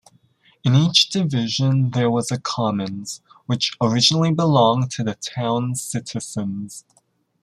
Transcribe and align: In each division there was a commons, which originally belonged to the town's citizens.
In 0.63 0.73
each 0.73 1.11
division 1.11 1.91
there 1.91 2.09
was 2.09 2.31
a 2.31 2.39
commons, 2.39 3.21
which 3.45 3.77
originally 3.79 4.31
belonged 4.33 4.89
to 4.93 5.03
the 5.03 5.13
town's 5.13 5.83
citizens. 5.83 6.85